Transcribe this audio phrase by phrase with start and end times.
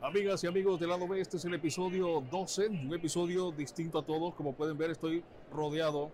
[0.00, 4.02] Amigas y amigos del lado B, este es el episodio 12, un episodio distinto a
[4.04, 4.32] todos.
[4.36, 6.12] Como pueden ver, estoy rodeado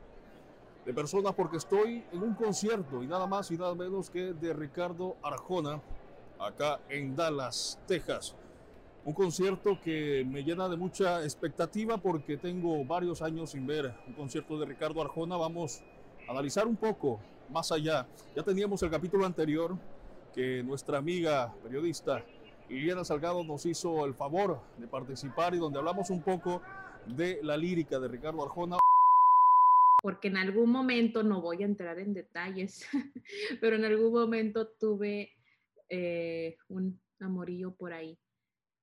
[0.87, 4.55] de personas porque estoy en un concierto y nada más y nada menos que de
[4.55, 5.83] Ricardo Arjona,
[6.41, 8.35] acá en Dallas, Texas.
[9.05, 14.15] Un concierto que me llena de mucha expectativa porque tengo varios años sin ver un
[14.15, 15.37] concierto de Ricardo Arjona.
[15.37, 15.83] Vamos
[16.27, 18.07] a analizar un poco más allá.
[18.35, 19.77] Ya teníamos el capítulo anterior
[20.35, 22.25] que nuestra amiga periodista
[22.69, 26.63] Liliana Salgado nos hizo el favor de participar y donde hablamos un poco
[27.07, 28.79] de la lírica de Ricardo Arjona.
[30.03, 32.87] Porque en algún momento, no voy a entrar en detalles,
[33.61, 35.33] pero en algún momento tuve
[35.89, 38.19] eh, un amorillo por ahí.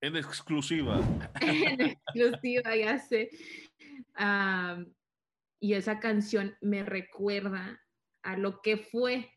[0.01, 0.99] En exclusiva.
[1.41, 3.29] en exclusiva, ya sé.
[5.59, 7.79] y esa canción me recuerda
[8.23, 9.31] a lo que fue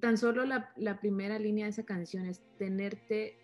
[0.00, 3.36] tan solo la, primera línea de esa canción es tenerte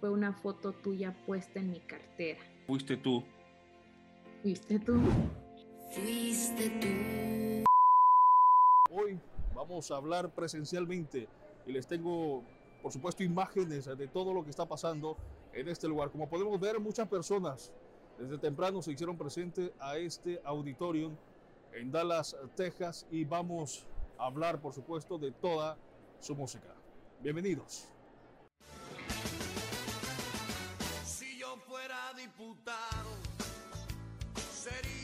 [0.00, 2.40] fue una foto tuya puesta en mi cartera.
[2.66, 3.22] Fuiste tú.
[4.42, 5.00] Fuiste tú.
[5.92, 7.64] Fuiste tú.
[8.90, 9.18] Hoy
[9.54, 11.28] vamos a hablar presencialmente
[11.66, 12.42] y les tengo,
[12.82, 15.16] por supuesto, imágenes de todo lo que está pasando
[15.52, 16.10] en este lugar.
[16.10, 17.72] Como podemos ver, muchas personas
[18.18, 21.16] desde temprano se hicieron presentes a este auditorium
[21.72, 23.86] en Dallas, Texas y vamos
[24.18, 25.76] hablar, por supuesto, de toda
[26.20, 26.74] su música.
[27.20, 27.88] Bienvenidos.
[31.04, 33.10] Si yo fuera diputado,
[34.52, 35.03] sería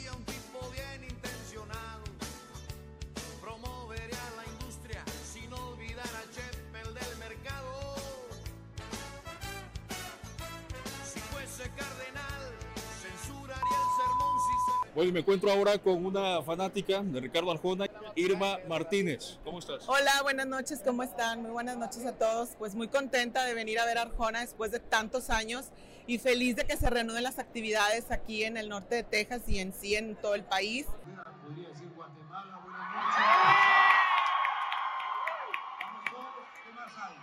[15.00, 17.86] Bueno, me encuentro ahora con una fanática de Ricardo Arjona.
[18.16, 19.38] Irma Martínez.
[19.42, 19.88] ¿Cómo estás?
[19.88, 21.40] Hola, buenas noches, ¿cómo están?
[21.40, 22.50] Muy buenas noches a todos.
[22.58, 25.70] Pues muy contenta de venir a ver a Arjona después de tantos años
[26.06, 29.60] y feliz de que se reanuden las actividades aquí en el norte de Texas y
[29.60, 30.84] en sí en todo el país.
[30.84, 33.24] Podría decir Guatemala, buenas noches.
[36.62, 37.16] ¿Qué más hay?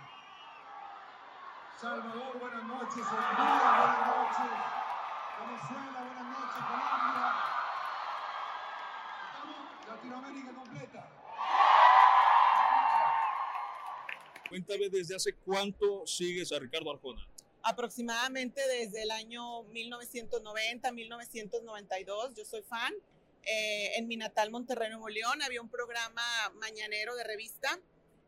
[1.80, 3.06] Salvador, buenas noches.
[3.06, 4.50] Honduras, buenas noches.
[5.46, 6.64] Venezuela, buenas noches.
[6.66, 7.57] Colombia.
[9.88, 11.10] Latinoamérica completa.
[14.48, 17.26] Cuéntame desde hace cuánto sigues a Ricardo Arjona.
[17.62, 22.92] Aproximadamente desde el año 1990, 1992, yo soy fan.
[23.44, 26.22] Eh, en mi natal Monterrey, Nuevo León, había un programa
[26.56, 27.78] mañanero de revista,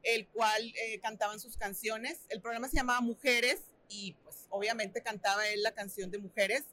[0.03, 2.19] el cual eh, cantaban sus canciones.
[2.28, 6.65] El programa se llamaba Mujeres y pues obviamente cantaba él la canción de Mujeres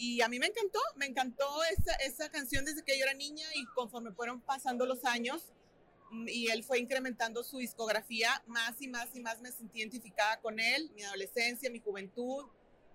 [0.00, 1.46] y a mí me encantó, me encantó
[1.78, 5.52] esa, esa canción desde que yo era niña y conforme fueron pasando los años
[6.10, 10.40] mm, y él fue incrementando su discografía, más y más y más me sentí identificada
[10.40, 12.46] con él, mi adolescencia, mi juventud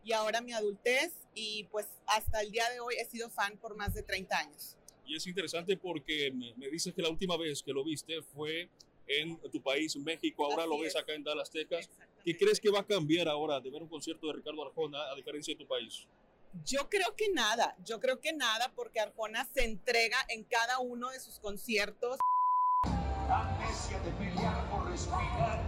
[0.03, 3.75] y ahora mi adultez y pues hasta el día de hoy he sido fan por
[3.75, 4.75] más de 30 años.
[5.05, 8.67] Y es interesante porque me, me dices que la última vez que lo viste fue
[9.05, 11.87] en tu país, México, ahora lo ves acá en Dallas, Texas.
[12.23, 15.15] ¿Qué crees que va a cambiar ahora de ver un concierto de Ricardo Arjona a
[15.15, 16.07] diferencia de tu país?
[16.63, 21.09] Yo creo que nada, yo creo que nada porque Arjona se entrega en cada uno
[21.09, 22.17] de sus conciertos.
[23.29, 25.61] Amnesia de pelear por respirar,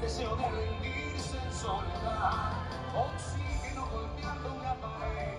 [0.00, 5.38] deseo de rendirse en soledad, oxígeno golpeando una pared,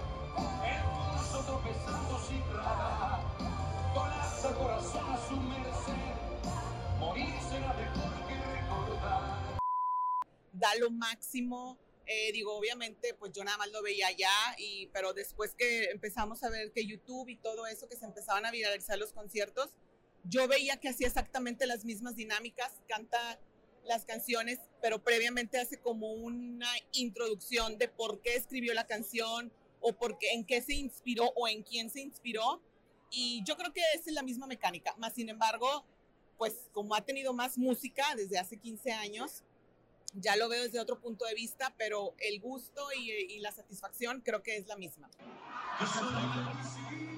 [0.63, 3.21] el pulso tropezando sin parar,
[3.93, 9.57] colapsa corazón a su merced, morir será mejor que recordar.
[10.53, 15.13] Da lo máximo, eh, digo, obviamente, pues yo nada más lo veía allá, y, pero
[15.13, 18.97] después que empezamos a ver que YouTube y todo eso, que se empezaban a viralizar
[18.97, 19.71] los conciertos,
[20.23, 23.39] yo veía que hacía exactamente las mismas dinámicas, canta
[23.85, 29.51] las canciones, pero previamente hace como una introducción de por qué escribió la canción
[29.81, 32.61] o por qué, en qué se inspiró o en quién se inspiró.
[33.11, 34.95] Y yo creo que es la misma mecánica.
[34.97, 35.85] Más sin embargo,
[36.37, 39.43] pues como ha tenido más música desde hace 15 años,
[40.15, 44.21] ya lo veo desde otro punto de vista, pero el gusto y, y la satisfacción
[44.21, 45.09] creo que es la misma.
[45.79, 47.15] Visible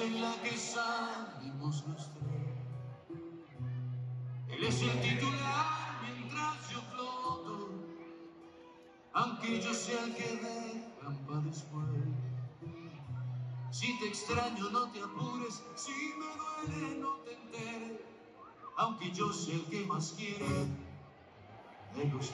[0.00, 2.10] en la que salimos los.
[4.48, 7.70] Él es el titular mientras yo floto,
[9.12, 11.84] aunque yo sea el que para después.
[13.70, 17.93] Si te extraño no te apures, si me duele no te enteres
[18.76, 20.46] aunque yo sé el que más quiere
[21.96, 22.32] de los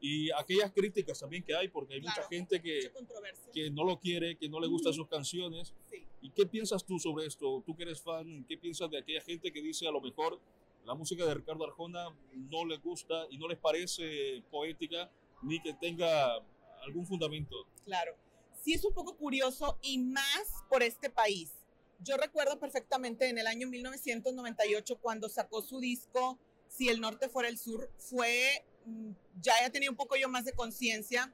[0.00, 2.92] Y aquellas críticas también que hay, porque hay mucha gente que,
[3.52, 5.74] que no lo quiere, que no le gustan sus canciones.
[5.90, 6.06] Sí.
[6.22, 7.62] ¿Y qué piensas tú sobre esto?
[7.66, 10.40] Tú que eres fan, ¿qué piensas de aquella gente que dice a lo mejor
[10.84, 15.10] la música de Ricardo Arjona no les gusta y no les parece poética
[15.42, 16.36] ni que tenga
[16.84, 17.66] algún fundamento?
[17.84, 18.14] Claro,
[18.62, 21.50] sí es un poco curioso y más por este país.
[22.00, 26.38] Yo recuerdo perfectamente en el año 1998 cuando sacó su disco
[26.68, 29.10] Si el norte fuera el sur, fue, mm,
[29.40, 31.32] ya ya tenía un poco yo más de conciencia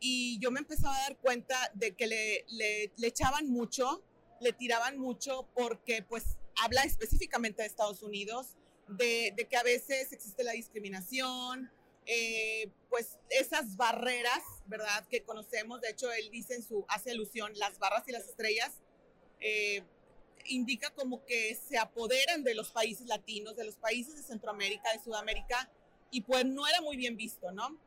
[0.00, 4.02] y yo me empezaba a dar cuenta de que le, echaban mucho,
[4.40, 8.56] le tiraban mucho porque pues habla específicamente de Estados Unidos,
[8.88, 11.70] de que a veces existe la discriminación,
[12.06, 15.06] eh, pues esas barreras, ¿verdad?
[15.08, 18.72] Que conocemos, de hecho él dice en su, hace alusión, las barras y las estrellas,
[19.40, 19.82] eh,
[20.46, 25.02] indica como que se apoderan de los países latinos, de los países de Centroamérica, de
[25.02, 25.70] Sudamérica,
[26.10, 27.78] y pues no era muy bien visto, ¿no?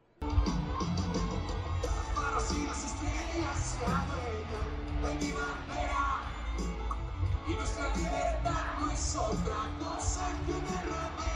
[7.48, 11.35] Y nuestra libertad no es otra cosa que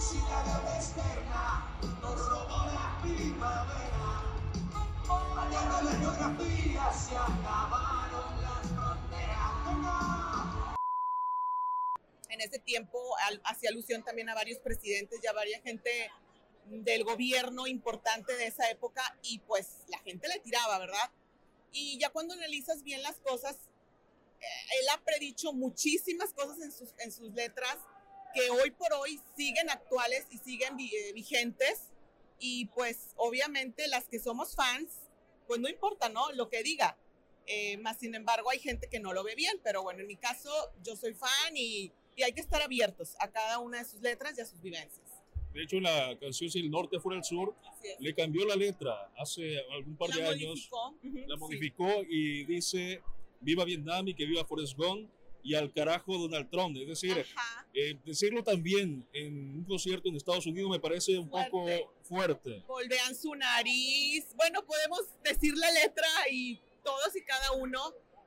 [0.00, 4.22] externa nos robó la primavera,
[5.34, 9.50] mañana la geografía se acabaron las fronteras.
[12.30, 12.98] En ese tiempo
[13.44, 16.10] hacía alusión también a varios presidentes y a varias gente
[16.64, 21.10] del gobierno importante de esa época y pues la gente le tiraba, ¿verdad?
[21.72, 23.54] Y ya cuando analizas bien las cosas,
[24.40, 24.44] eh,
[24.80, 27.76] él ha predicho muchísimas cosas en sus, en sus letras
[28.34, 31.88] que hoy por hoy siguen actuales y siguen eh, vigentes
[32.38, 34.88] y pues obviamente las que somos fans,
[35.46, 36.30] pues no importa, ¿no?
[36.32, 36.96] Lo que diga.
[37.46, 40.16] Eh, más sin embargo, hay gente que no lo ve bien, pero bueno, en mi
[40.16, 40.50] caso,
[40.84, 44.38] yo soy fan y, y hay que estar abiertos a cada una de sus letras
[44.38, 45.06] y a sus vivencias.
[45.52, 47.56] De hecho, la canción Si el norte fuera el sur
[47.98, 50.70] le cambió la letra hace algún par de la años.
[50.70, 50.88] modificó.
[51.02, 51.40] ujú, La sí.
[51.40, 53.02] modificó y dice
[53.40, 55.10] viva Vietnam y que viva Forrest Gump
[55.42, 56.76] y al carajo Donald Trump.
[56.76, 57.24] Es decir,
[57.74, 61.50] eh, decirlo también en un concierto en Estados Unidos me parece un Fuerte.
[61.50, 62.64] poco fuerte.
[62.66, 64.26] Volvean su nariz.
[64.36, 67.80] Bueno, podemos decir la letra y todos y cada uno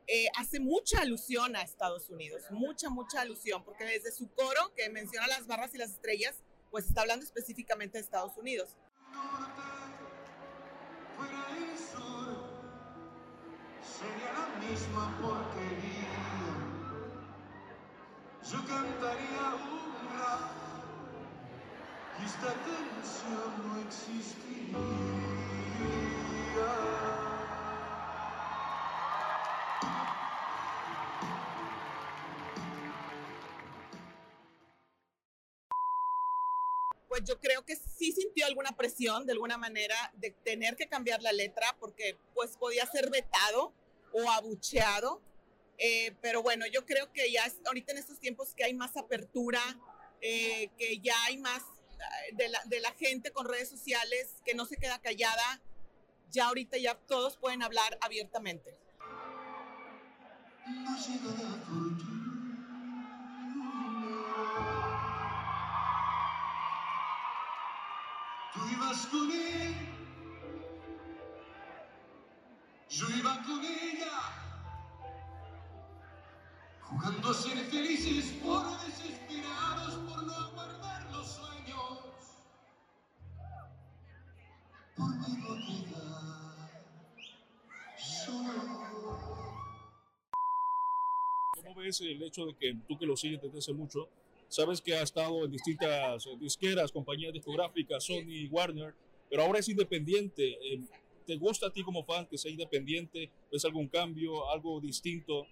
[0.07, 4.89] eh, hace mucha alusión a Estados Unidos, mucha, mucha alusión, porque desde su coro, que
[4.89, 6.35] menciona las barras y las estrellas,
[6.71, 8.75] pues está hablando específicamente de Estados Unidos.
[9.13, 9.61] norte
[11.15, 12.43] fuera el sur,
[13.81, 16.42] sería la misma porquería.
[18.51, 20.51] Yo cantaría un rap
[22.19, 22.53] y esta
[24.71, 24.93] no
[37.13, 41.21] pues yo creo que sí sintió alguna presión de alguna manera de tener que cambiar
[41.21, 43.71] la letra porque pues podía ser vetado
[44.11, 45.21] o abucheado.
[45.77, 48.95] Eh, pero bueno, yo creo que ya es- ahorita en estos tiempos que hay más
[48.95, 49.61] apertura,
[50.21, 51.61] eh, que ya hay más
[52.31, 52.35] eh,
[52.65, 55.61] de la, gente con redes sociales que no se queda callada,
[56.31, 58.77] ya ahorita ya todos pueden hablar abiertamente.
[68.53, 69.75] Tú ibas con él,
[72.89, 74.42] yo iba con ella,
[77.25, 81.99] a ser felices por desesperados por no aguardar los sueños,
[84.95, 86.83] por miedo a quedar
[87.97, 88.51] solo.
[91.55, 94.09] ¿Cómo ves el hecho de que tú que lo sigues desde hace mucho,
[94.49, 98.93] sabes que ha estado en distintas eh, disqueras, compañías discográficas, Sony, Warner,
[99.29, 100.57] pero ahora es independiente?
[100.61, 100.81] eh,
[101.25, 103.31] ¿Te gusta a ti como fan que sea independiente?
[103.49, 105.47] ¿Ves algún cambio, algo distinto?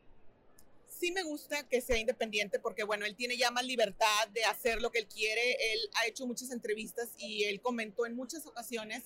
[0.92, 4.82] Sí me gusta que sea independiente porque, bueno, él tiene ya más libertad de hacer
[4.82, 5.74] lo que él quiere.
[5.74, 9.04] Él ha hecho muchas entrevistas y él comentó en muchas ocasiones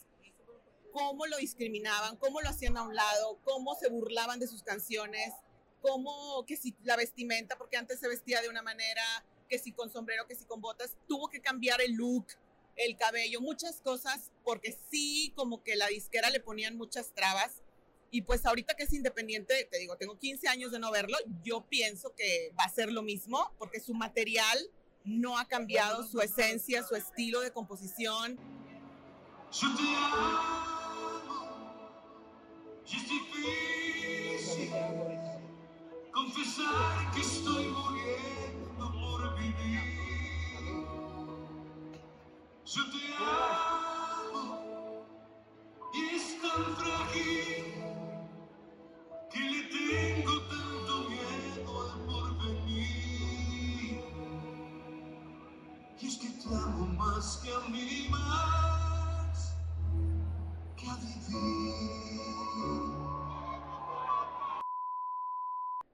[0.92, 5.34] cómo lo discriminaban, cómo lo hacían a un lado, cómo se burlaban de sus canciones,
[5.82, 9.04] cómo que si la vestimenta, porque antes se vestía de una manera,
[9.50, 12.26] que si con sombrero, que si con botas, tuvo que cambiar el look,
[12.76, 17.62] el cabello, muchas cosas, porque sí, como que la disquera le ponían muchas trabas.
[18.16, 21.66] Y pues ahorita que es independiente, te digo, tengo 15 años de no verlo, yo
[21.68, 24.58] pienso que va a ser lo mismo, porque su material
[25.04, 28.40] no ha cambiado, su esencia, su estilo de composición.
[32.86, 34.72] Es difícil
[36.14, 39.82] confesar que estoy muriendo por vivir.
[42.64, 45.06] Yo te amo
[45.94, 47.75] y es tan frágil
[49.36, 54.00] que le tengo tanto miedo al porvenir.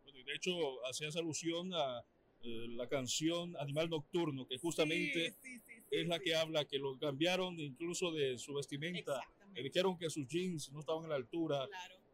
[0.05, 0.51] Y de hecho,
[0.87, 2.05] hacías alusión a
[2.43, 5.35] eh, la canción Animal Nocturno, que justamente
[5.89, 9.19] es la que habla, que lo cambiaron incluso de su vestimenta.
[9.55, 11.67] Le dijeron que sus jeans no estaban a la altura.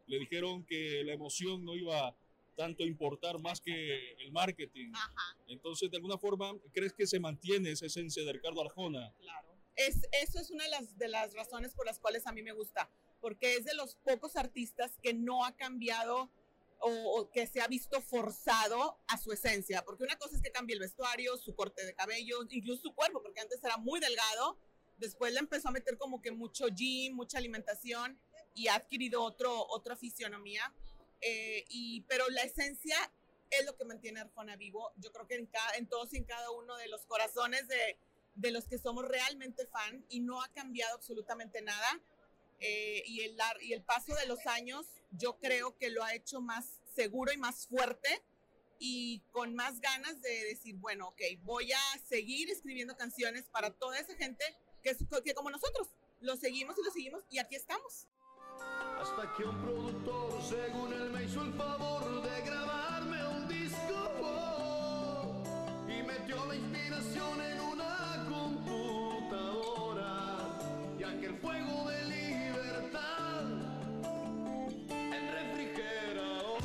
[0.08, 2.16] Le dijeron que la emoción no iba
[2.56, 4.90] tanto a importar más que el marketing.
[4.92, 9.14] Ajá, Entonces, de alguna forma, ¿crees que se mantiene esa esencia de Ricardo Arjona?
[9.20, 9.48] claro.
[9.76, 12.50] Es, eso es una de las, de las razones por las cuales a mí me
[12.50, 16.32] gusta, porque es de los pocos artistas que no ha cambiado
[16.80, 20.50] o, o que se ha visto forzado a su esencia, porque una cosa es que
[20.50, 24.58] cambie el vestuario, su corte de cabello, incluso su cuerpo, porque antes era muy delgado,
[24.96, 28.18] después le empezó a meter como que mucho gym, mucha alimentación
[28.58, 30.72] y ha adquirido otro, otra fisionomía,
[31.20, 32.96] eh, y, pero la esencia
[33.50, 36.24] es lo que mantiene Arjona vivo, yo creo que en, cada, en todos y en
[36.24, 37.98] cada uno de los corazones de,
[38.34, 42.00] de los que somos realmente fan y no ha cambiado absolutamente nada.
[42.60, 46.40] Eh, y, el, y el paso de los años yo creo que lo ha hecho
[46.40, 48.20] más seguro y más fuerte
[48.80, 53.98] y con más ganas de decir, bueno, ok, voy a seguir escribiendo canciones para toda
[53.98, 54.44] esa gente
[54.82, 55.88] que, que como nosotros,
[56.20, 58.08] lo seguimos y lo seguimos y aquí estamos.
[59.00, 65.44] Hasta que un productor, según él, me hizo el favor de grabarme un disco oh,
[65.88, 69.78] y metió la inspiración en una computadora
[70.98, 73.44] y aquel fuego de libertad
[74.90, 76.64] en refrigeradora.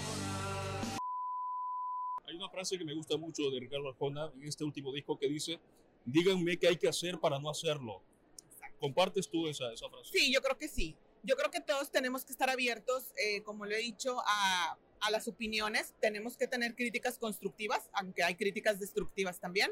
[2.26, 5.30] Hay una frase que me gusta mucho de Ricardo Arjona en este último disco que
[5.30, 5.60] dice,
[6.04, 8.02] díganme qué hay que hacer para no hacerlo.
[8.80, 10.10] ¿Compartes tú esa, esa frase?
[10.12, 10.96] Sí, yo creo que sí.
[11.24, 15.12] Yo creo que todos tenemos que estar abiertos, eh, como lo he dicho, a, a
[15.12, 15.94] las opiniones.
[16.02, 19.72] Tenemos que tener críticas constructivas, aunque hay críticas destructivas también.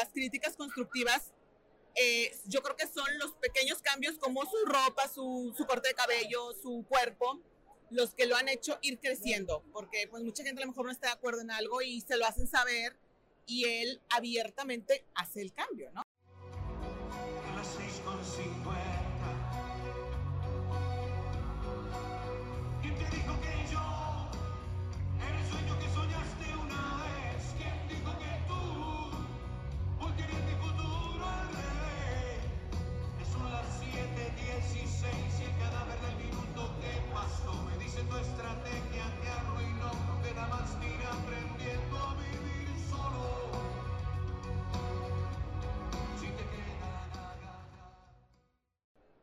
[0.00, 1.32] Las críticas constructivas,
[1.94, 6.54] eh, yo creo que son los pequeños cambios como su ropa, su, corte de cabello,
[6.62, 7.40] su cuerpo,
[7.90, 9.62] los que lo han hecho ir creciendo.
[9.72, 12.16] Porque pues mucha gente a lo mejor no está de acuerdo en algo y se
[12.16, 12.96] lo hacen saber
[13.46, 16.02] y él abiertamente hace el cambio, ¿no?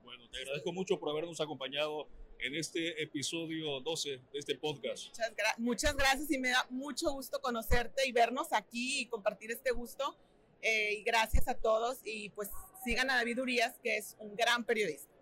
[0.03, 2.07] Bueno, te agradezco mucho por habernos acompañado
[2.39, 5.07] en este episodio 12 de este podcast.
[5.07, 9.51] Muchas, gra- muchas gracias y me da mucho gusto conocerte y vernos aquí y compartir
[9.51, 10.15] este gusto.
[10.61, 12.49] Eh, y gracias a todos y pues
[12.83, 15.13] sigan a David Urias, que es un gran periodista.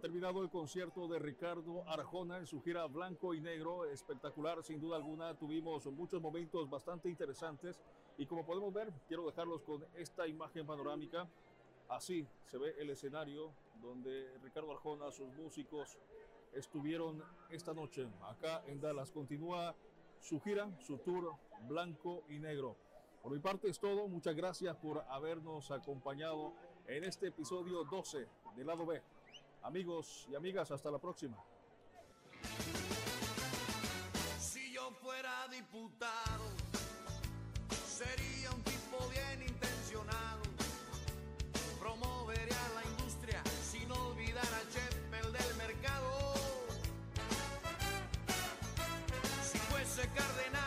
[0.00, 4.96] Terminado el concierto de Ricardo Arjona en su gira Blanco y Negro, espectacular sin duda
[4.96, 5.34] alguna.
[5.34, 7.78] Tuvimos muchos momentos bastante interesantes
[8.16, 11.28] y como podemos ver, quiero dejarlos con esta imagen panorámica.
[11.90, 13.52] Así se ve el escenario
[13.82, 15.98] donde Ricardo Arjona, sus músicos,
[16.54, 19.10] estuvieron esta noche acá en Dallas.
[19.10, 19.74] Continúa
[20.18, 21.34] su gira, su tour
[21.68, 22.74] Blanco y Negro.
[23.22, 24.08] Por mi parte es todo.
[24.08, 26.54] Muchas gracias por habernos acompañado
[26.86, 29.02] en este episodio 12 del lado B.
[29.62, 31.36] Amigos y amigas, hasta la próxima.
[34.40, 36.44] Si yo fuera diputado,
[37.86, 40.40] sería un tipo bien intencionado.
[41.78, 46.34] Promovería la industria sin olvidar a Cheppel del mercado.
[49.42, 50.59] Si fuese cardenal.